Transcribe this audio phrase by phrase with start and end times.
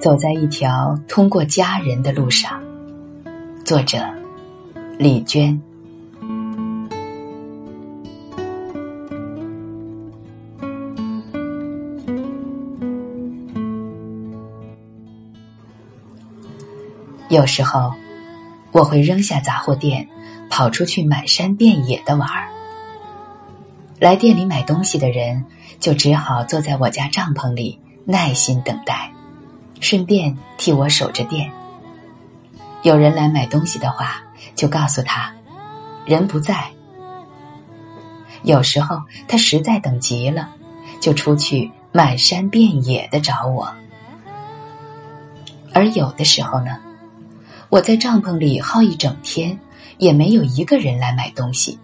[0.00, 2.62] 走在一条通过家人的路上。
[3.64, 3.98] 作者：
[4.96, 5.60] 李娟。
[17.28, 17.92] 有时候，
[18.70, 20.08] 我会扔下杂货店，
[20.48, 22.48] 跑出去满山遍野的玩儿。
[23.98, 25.44] 来店里买东西的人，
[25.80, 29.12] 就只好坐在我家帐篷里耐心等待，
[29.80, 31.50] 顺便替我守着店。
[32.82, 34.22] 有人来买东西的话，
[34.54, 35.32] 就告诉他，
[36.04, 36.70] 人不在。
[38.42, 40.48] 有时候他实在等急了，
[41.00, 43.72] 就出去满山遍野的找我。
[45.72, 46.78] 而有的时候呢？
[47.68, 49.58] 我在帐篷里耗一整天，
[49.98, 51.78] 也没有一个人来买东西，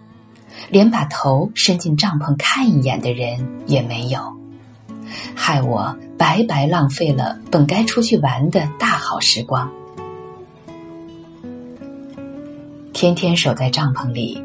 [0.69, 4.35] 连把头伸进帐篷看一眼的人也没有，
[5.35, 9.69] 害我白白浪费了本该出去玩的大好时光。
[12.93, 14.41] 天天守在帐篷里，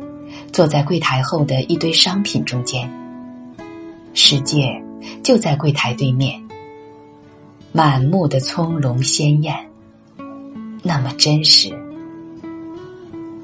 [0.53, 2.91] 坐在柜台后的一堆商品中间，
[4.13, 4.83] 世界
[5.23, 6.43] 就在柜台对面，
[7.73, 9.55] 满目的葱茏鲜艳。
[10.83, 11.69] 那么真实，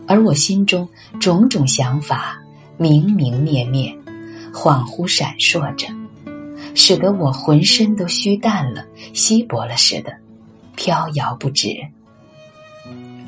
[0.09, 0.89] 而我心中
[1.21, 2.43] 种种想法
[2.79, 3.95] 明明灭灭，
[4.53, 5.87] 恍惚闪烁着，
[6.77, 10.13] 使得我浑身都虚淡了、稀薄了似的，
[10.77, 11.75] 飘摇不止。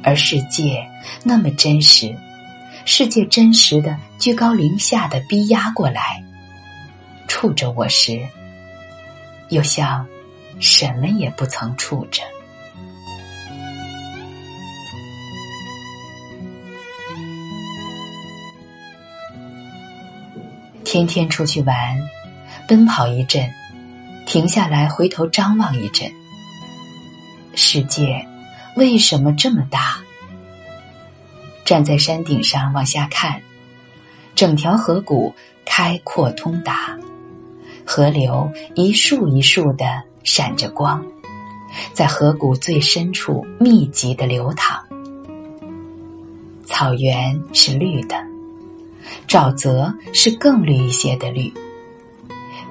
[0.03, 0.87] 而世界
[1.25, 2.15] 那么真实，
[2.85, 6.23] 世界真实的居高临下的逼压过来，
[7.27, 8.21] 触着我时，
[9.49, 10.07] 又像
[10.61, 12.23] 什么也不曾触着。
[20.85, 21.99] 天天出去玩，
[22.69, 23.51] 奔跑一阵，
[24.27, 26.07] 停下来回头张望一阵。
[27.55, 28.23] 世界
[28.77, 29.97] 为什么这么大？
[31.65, 33.41] 站在山顶上往下看，
[34.35, 35.35] 整条河谷
[35.65, 36.95] 开阔通达，
[37.87, 41.03] 河流一束一束的闪着光，
[41.95, 44.79] 在河谷最深处密集的流淌。
[46.67, 48.15] 草原是绿的。
[49.27, 51.51] 沼泽是更绿一些的绿，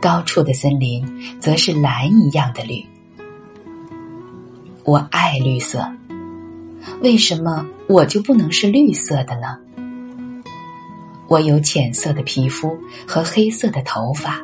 [0.02, 1.06] 高处的森林
[1.40, 2.86] 则是蓝一样的绿。
[4.84, 5.86] 我爱绿色，
[7.02, 9.58] 为什么我就不能是绿色的呢？
[11.28, 14.40] 我有浅色的皮肤和黑色的头发，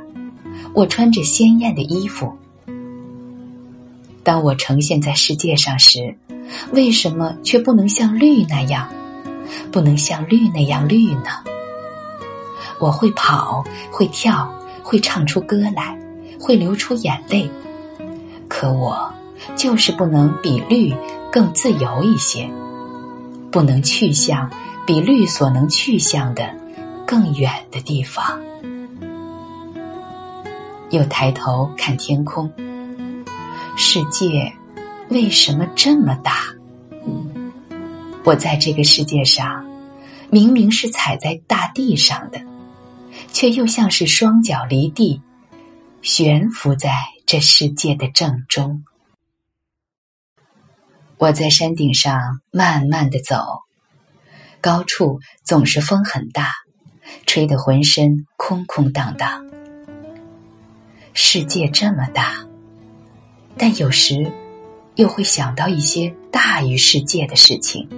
[0.74, 2.32] 我穿着鲜艳的衣服。
[4.22, 6.14] 当我呈现在世界上时，
[6.72, 8.90] 为什么却不能像绿那样，
[9.72, 11.30] 不能像绿那样绿呢？
[12.80, 14.54] 我会跑，会跳，
[14.84, 15.98] 会唱出歌来，
[16.40, 17.50] 会流出眼泪，
[18.48, 19.12] 可我
[19.56, 20.94] 就是不能比绿
[21.32, 22.50] 更自由一些，
[23.50, 24.52] 不能去向
[24.86, 26.54] 比绿所能去向的
[27.08, 28.40] 更远的地方。
[30.90, 32.52] 又抬头看天空，
[33.76, 34.54] 世界
[35.10, 36.34] 为什么这么大？
[38.24, 39.66] 我在这个世界上，
[40.30, 42.40] 明明是踩在大地上的。
[43.34, 45.22] 却又像是双脚离地，
[46.04, 46.94] 悬浮在
[47.26, 48.86] 这世界的正中。
[51.18, 53.44] 我在山顶上慢慢的走，
[54.62, 56.52] 高处总是风很大，
[57.26, 59.44] 吹得浑身空空荡荡。
[61.14, 62.46] 世界这么大，
[63.58, 64.32] 但有时
[64.96, 67.90] 又会想到一些大于世界的事情，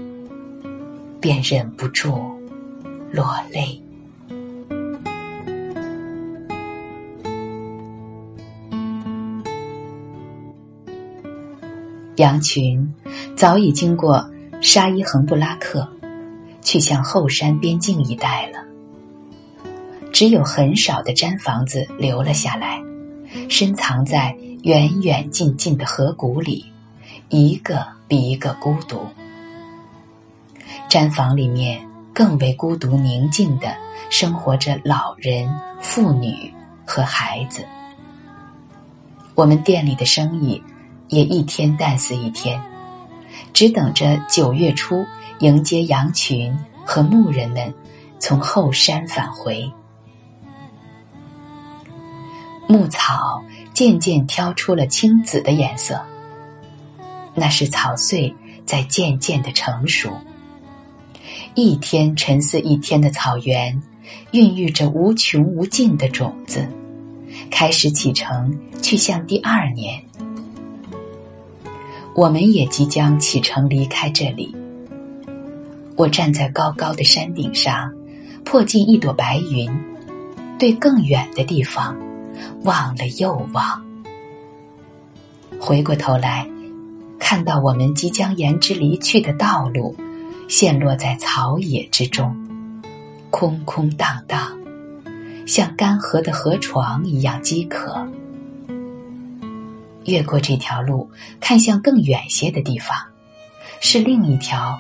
[1.19, 2.39] 便忍不住
[3.11, 3.84] 落泪。
[12.17, 12.93] 羊群
[13.35, 14.29] 早已经过
[14.61, 15.85] 沙伊恒布拉克，
[16.61, 18.59] 去向后山边境一带了。
[20.13, 22.81] 只有很少的毡房子留了下来，
[23.49, 24.33] 深藏在
[24.63, 26.65] 远远近近的河谷里，
[27.27, 29.05] 一个比一个孤独。
[30.89, 33.75] 毡房里面更为孤独宁静的
[34.09, 36.49] 生活着老人、妇女
[36.85, 37.65] 和孩子。
[39.33, 40.63] 我们店里的生意。
[41.15, 42.61] 也一天淡似一天，
[43.53, 45.05] 只等着九月初
[45.39, 46.53] 迎接羊群
[46.83, 47.73] 和牧人们
[48.19, 49.71] 从后山返回。
[52.67, 53.41] 牧草
[53.73, 55.97] 渐渐挑出了青紫的颜色，
[57.33, 58.35] 那是草穗
[58.65, 60.11] 在渐渐的成熟。
[61.53, 63.81] 一天沉似一天的草原，
[64.31, 66.67] 孕育着无穷无尽的种子，
[67.49, 70.04] 开始启程去向第二年。
[72.15, 74.55] 我们也即将启程离开这里。
[75.97, 77.91] 我站在高高的山顶上，
[78.45, 79.69] 破进一朵白云，
[80.57, 81.97] 对更远的地方
[82.63, 83.83] 望了又望。
[85.59, 86.47] 回过头来，
[87.19, 89.93] 看到我们即将沿之离去的道路，
[90.47, 92.33] 陷落在草野之中，
[93.29, 94.57] 空空荡荡，
[95.45, 98.07] 像干涸的河床一样饥渴。
[100.05, 101.09] 越过这条路，
[101.39, 102.95] 看向更远些的地方，
[103.81, 104.79] 是另一条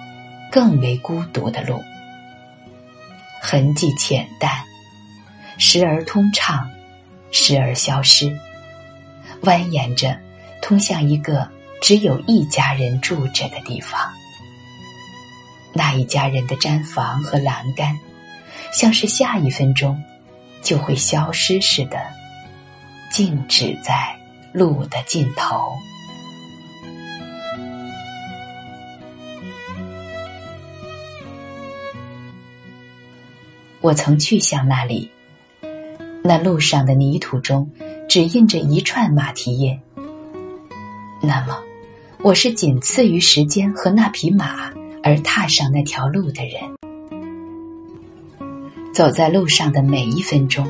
[0.51, 1.83] 更为孤独的路，
[3.41, 4.51] 痕迹浅淡，
[5.57, 6.69] 时而通畅，
[7.31, 8.27] 时而消失，
[9.41, 10.17] 蜿蜒着，
[10.61, 11.49] 通向一个
[11.81, 13.99] 只有一家人住着的地方。
[15.73, 17.99] 那一家人的毡房和栏杆，
[18.71, 20.01] 像是下一分钟
[20.61, 21.99] 就会消失似的，
[23.11, 24.14] 静止在。
[24.55, 25.73] 路的尽头，
[33.81, 35.11] 我曾去向那里。
[36.23, 37.69] 那路上的泥土中
[38.07, 39.77] 只印着一串马蹄印。
[41.21, 41.61] 那么，
[42.21, 44.71] 我是仅次于时间和那匹马
[45.03, 46.61] 而踏上那条路的人。
[48.93, 50.65] 走在路上的每一分钟，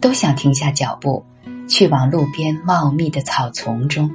[0.00, 1.24] 都想停下脚步。
[1.68, 4.10] 去往路边茂密的草丛中，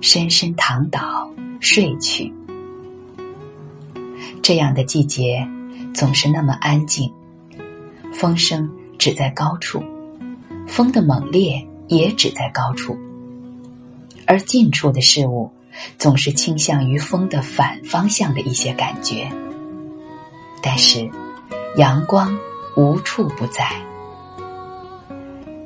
[0.00, 1.28] 深深躺倒
[1.60, 2.32] 睡去。
[4.40, 5.46] 这样的季节
[5.92, 7.12] 总是那么安静，
[8.14, 9.82] 风声只在高处，
[10.68, 12.96] 风的猛烈也只在高处，
[14.24, 15.50] 而近处的事物
[15.98, 19.28] 总是倾向于风的反方向的一些感觉。
[20.62, 21.10] 但是，
[21.76, 22.38] 阳光
[22.76, 23.68] 无处不在。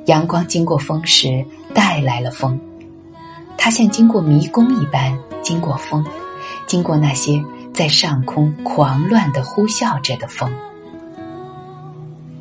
[0.05, 2.59] 阳光经过风时，带来了风，
[3.57, 6.03] 它像经过迷宫一般经过风，
[6.65, 10.51] 经过那些在上空狂乱的呼啸着的风。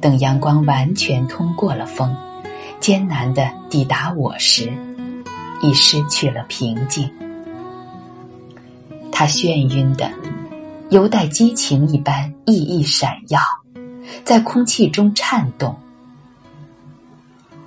[0.00, 2.16] 等阳光完全通过了风，
[2.80, 4.72] 艰难的抵达我时，
[5.60, 7.10] 已失去了平静。
[9.12, 10.10] 它眩晕的，
[10.88, 13.38] 犹带激情一般熠熠闪耀，
[14.24, 15.76] 在空气中颤动。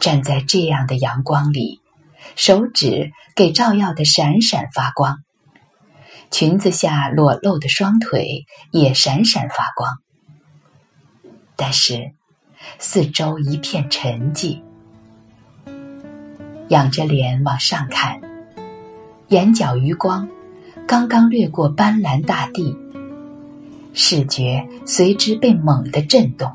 [0.04, 1.80] 站在这样的阳光里，
[2.36, 5.20] 手指给照耀的闪闪发光，
[6.30, 10.00] 裙子下裸露的双腿也闪闪发光。
[11.56, 12.12] 但是，
[12.80, 14.62] 四周一片沉寂，
[16.68, 18.20] 仰着脸往上看，
[19.30, 20.28] 眼角余光
[20.86, 22.78] 刚刚掠过斑斓大地，
[23.94, 26.52] 视觉随之被猛地震动。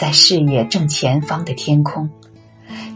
[0.00, 2.08] 在视野正前方的天空，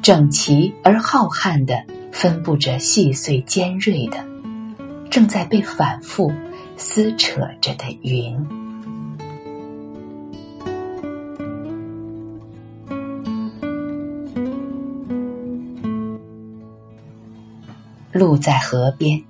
[0.01, 4.25] 整齐而浩瀚的分布着细碎尖锐的、
[5.11, 6.33] 正在被反复
[6.79, 8.35] 撕扯着的云。
[18.13, 19.23] 路在河边，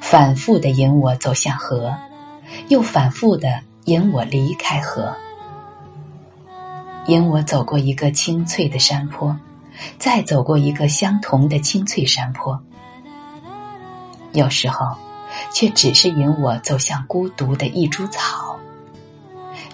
[0.00, 1.94] 反复的引我走向河，
[2.68, 5.14] 又反复的引我离开河。
[7.06, 9.36] 引我走过一个青翠的山坡，
[9.98, 12.60] 再走过一个相同的青翠山坡。
[14.32, 14.96] 有时候，
[15.52, 18.56] 却只是引我走向孤独的一株草。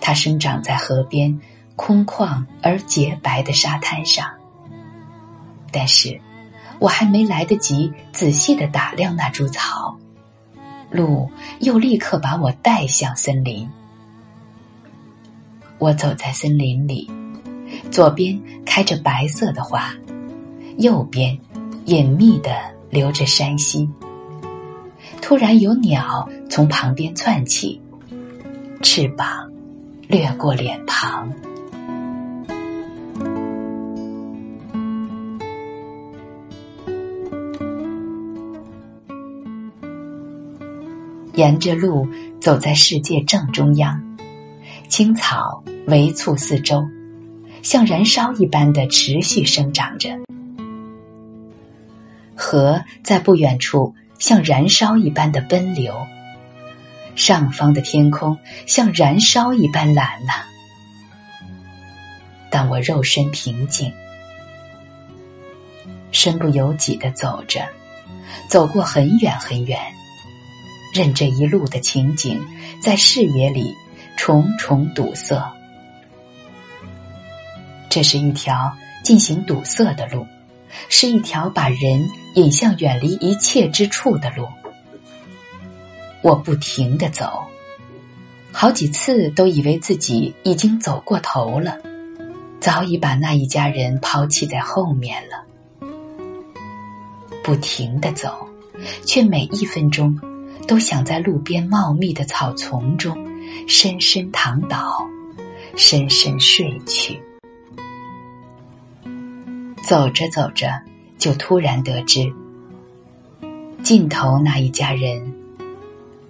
[0.01, 1.39] 它生长在河边
[1.77, 4.27] 空旷而洁白的沙滩上。
[5.71, 6.19] 但是，
[6.79, 9.95] 我还没来得及仔细的打量那株草，
[10.91, 11.31] 路
[11.61, 13.69] 又立刻把我带向森林。
[15.79, 17.09] 我走在森林里。
[17.91, 19.95] 左边开着白色的花，
[20.79, 21.39] 右边
[21.85, 22.51] 隐秘的
[22.91, 23.89] 流着山溪。
[25.21, 27.81] 突然有鸟从旁边窜起，
[28.83, 29.51] 翅膀
[30.07, 31.31] 掠过脸庞。
[41.35, 42.09] 沿着路
[42.41, 44.08] 走在世界正中央，
[44.89, 46.87] 青草围簇四周。
[47.61, 50.11] 像燃烧一般的持续生长着，
[52.35, 55.95] 河在不远处像燃烧一般的奔流，
[57.17, 60.35] 上方的天空像燃烧一般蓝呐。
[62.49, 63.93] 但我肉身平静，
[66.13, 67.69] 身不由己的走着，
[68.49, 69.79] 走过很远很远，
[70.95, 72.41] 任这一路的情景
[72.81, 73.75] 在视野里
[74.19, 75.41] 重重堵塞。
[77.89, 80.27] 这是一条进行堵塞的路，
[80.89, 84.47] 是一条把人引向远离一切之处的路。
[86.21, 87.45] 我不停的走，
[88.53, 91.79] 好几次都以为自己已经走过头了，
[92.61, 95.45] 早已把那一家人抛弃在后面了。
[97.45, 98.47] 不停的走，
[99.07, 100.21] 却每一分钟
[100.67, 103.17] 都想在路边茂密的草丛中
[103.67, 105.07] 深深躺倒，
[105.77, 107.21] 深深睡去。
[109.83, 110.69] 走着走着，
[111.19, 112.33] 就突然得知，
[113.83, 115.33] 尽头那一家人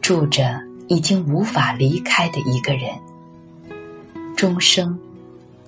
[0.01, 2.91] 住着已经无法离开的一个人，
[4.37, 4.99] 终生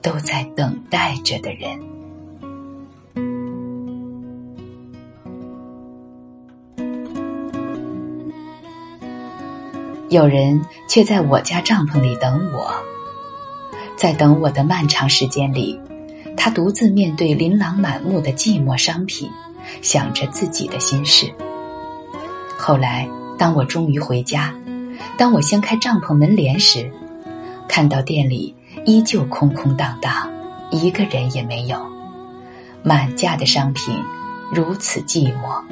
[0.00, 1.89] 都在等待着的人。
[10.10, 12.74] 有人却在我家帐篷里等我，
[13.96, 15.78] 在等我的漫长时间里。
[16.36, 19.30] 他独自面对琳琅满目的寂寞商品，
[19.82, 21.32] 想着自己的心事。
[22.58, 24.52] 后来，当我终于回家，
[25.16, 26.90] 当我掀开帐篷门帘时，
[27.68, 28.52] 看到店里
[28.84, 30.28] 依旧空空荡荡，
[30.72, 31.78] 一个人也没有，
[32.82, 33.94] 满架的商品
[34.52, 35.62] 如此寂寞。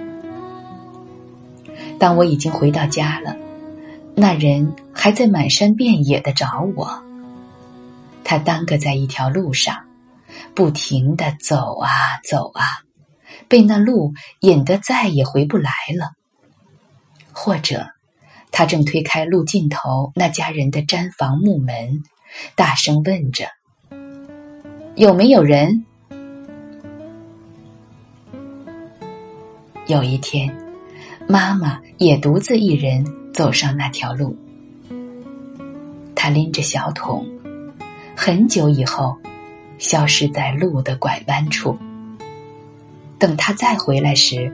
[1.99, 3.35] 当我已经回到家了，
[4.19, 7.03] 那人还在满山遍野的找我。
[8.25, 9.85] 他耽搁在一条路上。
[10.55, 11.89] 不停的走啊
[12.29, 12.63] 走啊，
[13.49, 16.13] 被那路引得再也回不来了。
[17.33, 17.87] 或者，
[18.51, 22.03] 他正推开路尽头那家人的毡房木门，
[22.55, 23.47] 大声问着
[24.97, 25.87] ：“有没有人？”
[29.87, 30.55] 有一天，
[31.27, 33.05] 妈妈也独自一人
[33.39, 34.37] 走上那条路，
[36.13, 37.25] 他拎着小桶，
[38.17, 39.17] 很久以后。
[39.79, 41.79] 消失在路的拐弯处。
[43.17, 44.53] 等他再回来时，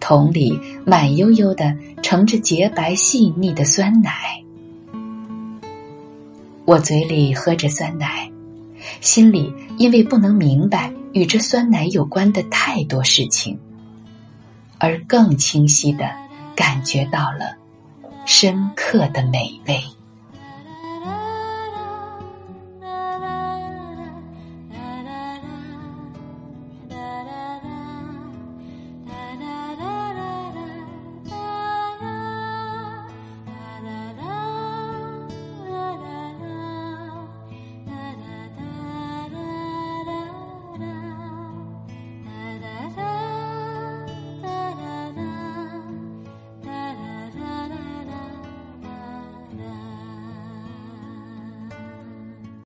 [0.00, 4.42] 桶里满悠悠的盛着洁白细腻的酸奶。
[6.64, 8.32] 我嘴里喝着酸奶，
[9.02, 13.58] 心里因为不能明白与这酸奶有关的太多事情，
[14.78, 16.08] 而更清晰的
[16.56, 17.57] 感觉到了
[18.28, 19.97] 深刻的美味。